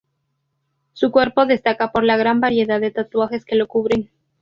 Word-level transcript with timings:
Su 0.93 1.11
cuerpo 1.11 1.45
destaca 1.45 1.91
por 1.91 2.03
la 2.03 2.17
gran 2.17 2.39
variedad 2.39 2.81
de 2.81 2.89
tatuajes 2.89 3.45
que 3.45 3.55
lo 3.55 3.67
cubren. 3.67 4.09